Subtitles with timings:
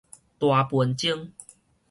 [0.39, 1.29] 大笨鐘